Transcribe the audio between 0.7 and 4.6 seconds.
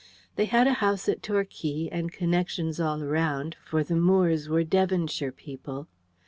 house at Torquay, and connections all around; for the Moores